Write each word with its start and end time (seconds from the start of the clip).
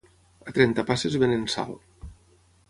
A 0.45 0.51
Trentapasses 0.55 1.19
venen 1.25 1.45
sal 1.57 1.77